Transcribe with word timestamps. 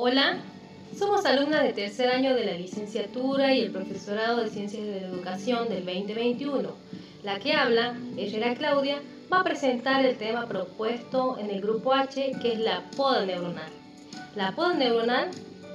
Hola, 0.00 0.36
somos 0.96 1.24
alumnas 1.24 1.64
de 1.64 1.72
tercer 1.72 2.08
año 2.08 2.32
de 2.32 2.44
la 2.44 2.52
licenciatura 2.52 3.52
y 3.52 3.62
el 3.62 3.72
profesorado 3.72 4.44
de 4.44 4.48
Ciencias 4.48 4.84
de 4.84 4.98
Educación 4.98 5.68
del 5.68 5.84
2021. 5.84 6.68
La 7.24 7.40
que 7.40 7.54
habla, 7.54 7.98
Herrera 8.16 8.54
Claudia, 8.54 9.02
va 9.32 9.40
a 9.40 9.42
presentar 9.42 10.04
el 10.04 10.16
tema 10.16 10.46
propuesto 10.46 11.36
en 11.40 11.50
el 11.50 11.60
grupo 11.60 11.92
H, 11.92 12.30
que 12.40 12.52
es 12.52 12.60
la 12.60 12.88
poda 12.96 13.26
neuronal. 13.26 13.72
La 14.36 14.54
poda 14.54 14.74
neuronal 14.74 15.30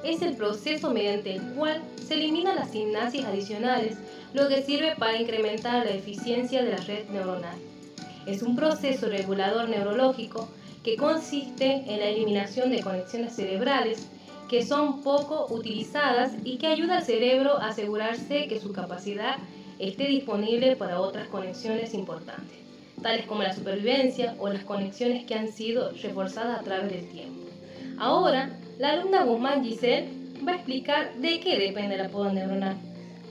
es 0.05 0.21
el 0.21 0.37
proceso 0.37 0.91
mediante 0.91 1.35
el 1.35 1.41
cual 1.55 1.81
se 2.07 2.13
eliminan 2.13 2.55
las 2.55 2.71
sinapsis 2.71 3.25
adicionales, 3.25 3.97
lo 4.33 4.47
que 4.47 4.63
sirve 4.63 4.95
para 4.95 5.19
incrementar 5.19 5.85
la 5.85 5.91
eficiencia 5.91 6.63
de 6.63 6.71
la 6.71 6.77
red 6.77 7.09
neuronal. 7.09 7.57
Es 8.25 8.41
un 8.41 8.55
proceso 8.55 9.09
regulador 9.09 9.67
neurológico 9.67 10.47
que 10.81 10.97
consiste 10.97 11.83
en 11.87 11.99
la 11.99 12.07
eliminación 12.07 12.69
de 12.69 12.81
conexiones 12.81 13.35
cerebrales 13.35 14.09
que 14.49 14.65
son 14.65 15.01
poco 15.01 15.47
utilizadas 15.49 16.31
y 16.43 16.57
que 16.57 16.67
ayuda 16.67 16.97
al 16.97 17.03
cerebro 17.03 17.57
a 17.57 17.69
asegurarse 17.69 18.47
que 18.47 18.59
su 18.59 18.71
capacidad 18.71 19.37
esté 19.79 20.07
disponible 20.07 20.75
para 20.75 20.99
otras 20.99 21.27
conexiones 21.27 21.93
importantes, 21.93 22.57
tales 23.01 23.25
como 23.25 23.43
la 23.43 23.53
supervivencia 23.53 24.35
o 24.39 24.49
las 24.49 24.63
conexiones 24.63 25.25
que 25.25 25.35
han 25.35 25.51
sido 25.51 25.91
reforzadas 25.91 26.59
a 26.59 26.63
través 26.63 26.91
del 26.91 27.09
tiempo. 27.09 27.47
Ahora, 27.97 28.57
la 28.79 28.91
alumna 28.91 29.23
Guzmán 29.23 29.63
Giselle 29.63 30.09
va 30.47 30.53
a 30.53 30.55
explicar 30.55 31.13
de 31.15 31.39
qué 31.39 31.57
depende 31.57 31.97
la 31.97 32.09
poda 32.09 32.33
neuronal. 32.33 32.75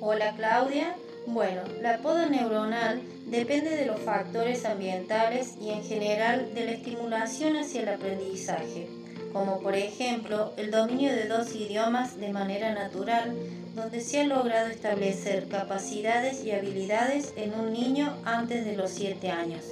Hola 0.01 0.34
Claudia. 0.37 0.96
Bueno, 1.26 1.62
la 1.80 1.98
poda 1.98 2.26
neuronal 2.29 3.01
depende 3.26 3.70
de 3.70 3.87
los 3.87 4.01
factores 4.01 4.65
ambientales 4.65 5.56
y 5.60 5.70
en 5.70 5.84
general 5.84 6.52
de 6.54 6.65
la 6.65 6.73
estimulación 6.73 7.56
hacia 7.56 7.82
el 7.82 7.88
aprendizaje, 7.88 8.88
como 9.33 9.61
por 9.61 9.75
ejemplo 9.75 10.52
el 10.57 10.71
dominio 10.71 11.12
de 11.12 11.27
dos 11.27 11.55
idiomas 11.55 12.19
de 12.19 12.33
manera 12.33 12.75
natural, 12.75 13.35
donde 13.75 14.01
se 14.01 14.21
ha 14.21 14.25
logrado 14.25 14.69
establecer 14.69 15.49
capacidades 15.49 16.45
y 16.45 16.52
habilidades 16.52 17.32
en 17.37 17.54
un 17.54 17.73
niño 17.73 18.15
antes 18.24 18.65
de 18.65 18.77
los 18.77 18.91
7 18.91 19.30
años. 19.30 19.65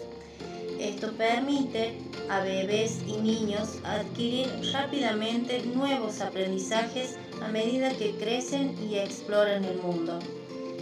Esto 0.81 1.13
permite 1.13 1.93
a 2.31 2.41
bebés 2.41 3.01
y 3.07 3.19
niños 3.19 3.79
adquirir 3.85 4.49
rápidamente 4.73 5.63
nuevos 5.67 6.23
aprendizajes 6.23 7.17
a 7.43 7.49
medida 7.49 7.91
que 7.91 8.13
crecen 8.13 8.75
y 8.89 8.97
exploran 8.97 9.65
el 9.65 9.77
mundo. 9.77 10.19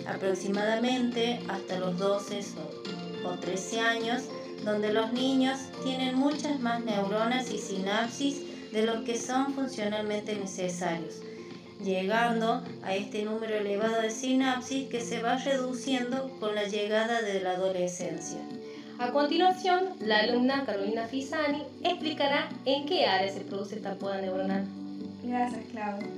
Aproximadamente 0.06 1.40
hasta 1.48 1.80
los 1.80 1.98
12 1.98 2.40
o 3.24 3.30
13 3.40 3.80
años, 3.80 4.22
donde 4.64 4.92
los 4.92 5.12
niños 5.12 5.58
tienen 5.84 6.16
muchas 6.16 6.60
más 6.60 6.84
neuronas 6.84 7.50
y 7.52 7.58
sinapsis 7.58 8.72
de 8.72 8.84
los 8.84 9.04
que 9.04 9.16
son 9.16 9.54
funcionalmente 9.54 10.34
necesarios, 10.36 11.22
llegando 11.82 12.62
a 12.82 12.94
este 12.94 13.22
número 13.22 13.54
elevado 13.54 14.02
de 14.02 14.10
sinapsis 14.10 14.88
que 14.88 15.00
se 15.00 15.22
va 15.22 15.36
reduciendo 15.36 16.30
con 16.40 16.54
la 16.54 16.64
llegada 16.64 17.22
de 17.22 17.40
la 17.40 17.52
adolescencia. 17.52 18.38
A 18.98 19.12
continuación, 19.12 19.90
la 20.00 20.18
alumna 20.18 20.64
Carolina 20.66 21.06
Fisani 21.06 21.62
explicará 21.84 22.48
en 22.64 22.84
qué 22.84 23.06
área 23.06 23.32
se 23.32 23.40
produce 23.40 23.76
esta 23.76 23.94
poda 23.94 24.20
neuronal. 24.20 24.64
Gracias, 25.22 25.64
Claudia. 25.70 26.08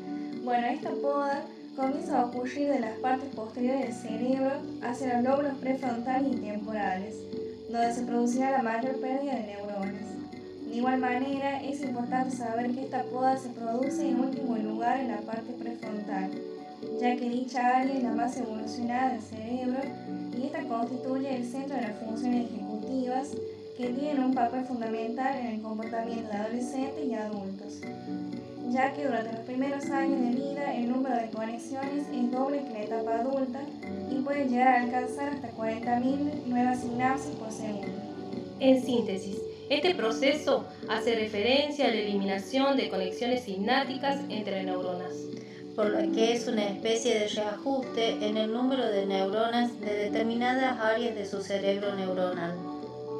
Bueno, 0.42 0.66
esta 0.66 0.90
poda 0.90 1.44
comienza 1.76 2.20
a 2.20 2.24
ocurrir 2.26 2.68
de 2.68 2.80
las 2.80 2.98
partes 3.00 3.28
posteriores 3.34 4.02
del 4.02 4.18
cerebro 4.18 4.52
hacia 4.82 5.14
los 5.14 5.24
lóbulos 5.24 5.58
prefrontales 5.58 6.32
y 6.32 6.36
temporales, 6.36 7.16
donde 7.70 7.94
se 7.94 8.02
producirá 8.02 8.50
la 8.50 8.62
mayor 8.62 9.00
pérdida 9.00 9.34
de 9.34 9.46
neuronas. 9.46 10.10
De 10.68 10.76
igual 10.76 10.98
manera, 10.98 11.62
es 11.62 11.80
importante 11.82 12.36
saber 12.36 12.72
que 12.72 12.84
esta 12.84 13.02
poda 13.04 13.36
se 13.36 13.48
produce 13.50 14.08
en 14.08 14.20
último 14.20 14.56
lugar 14.56 15.00
en 15.00 15.08
la 15.08 15.20
parte 15.20 15.52
prefrontal, 15.52 16.30
ya 17.00 17.16
que 17.16 17.28
dicha 17.28 17.78
área 17.78 17.96
es 17.96 18.02
la 18.02 18.12
más 18.12 18.36
evolucionada 18.36 19.12
del 19.12 19.22
cerebro 19.22 19.80
y 20.36 20.46
esta 20.46 20.62
constituye 20.64 21.36
el 21.36 21.44
centro 21.44 21.76
de 21.76 21.82
las 21.82 21.98
funciones 21.98 22.50
ejecutivas 22.50 23.28
que 23.80 23.88
tienen 23.88 24.22
un 24.22 24.34
papel 24.34 24.64
fundamental 24.64 25.38
en 25.38 25.46
el 25.46 25.62
comportamiento 25.62 26.30
de 26.30 26.36
adolescentes 26.36 27.04
y 27.06 27.14
adultos, 27.14 27.80
ya 28.68 28.92
que 28.92 29.06
durante 29.06 29.32
los 29.32 29.40
primeros 29.40 29.86
años 29.86 30.20
de 30.20 30.30
vida 30.30 30.74
el 30.74 30.90
número 30.90 31.16
de 31.16 31.30
conexiones 31.30 32.06
es 32.12 32.30
doble 32.30 32.62
que 32.64 32.72
la 32.74 32.82
etapa 32.82 33.20
adulta 33.20 33.60
y 34.10 34.16
puede 34.16 34.48
llegar 34.48 34.68
a 34.68 34.82
alcanzar 34.82 35.30
hasta 35.30 35.50
40.000 35.52 36.44
nuevas 36.46 36.80
sinapsis 36.80 37.34
por 37.36 37.50
segundo. 37.50 37.88
En 38.58 38.82
síntesis, 38.82 39.38
este 39.70 39.94
proceso 39.94 40.66
hace 40.88 41.14
referencia 41.14 41.86
a 41.86 41.88
la 41.88 41.94
eliminación 41.94 42.76
de 42.76 42.90
conexiones 42.90 43.44
sinápticas 43.44 44.20
entre 44.28 44.62
neuronas 44.62 45.14
por 45.74 45.88
lo 45.88 46.12
que 46.12 46.32
es 46.32 46.46
una 46.46 46.66
especie 46.68 47.18
de 47.18 47.28
reajuste 47.28 48.26
en 48.26 48.36
el 48.36 48.52
número 48.52 48.86
de 48.86 49.06
neuronas 49.06 49.80
de 49.80 49.94
determinadas 49.94 50.78
áreas 50.78 51.14
de 51.14 51.24
su 51.24 51.40
cerebro 51.40 51.94
neuronal. 51.94 52.69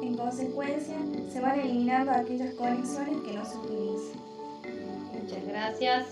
En 0.01 0.15
consecuencia, 0.15 0.95
se 1.31 1.39
van 1.39 1.59
eliminando 1.59 2.11
aquellas 2.11 2.53
conexiones 2.55 3.17
que 3.21 3.33
no 3.33 3.45
se 3.45 3.57
utilizan. 3.57 4.21
Muchas 5.21 5.45
gracias. 5.47 6.07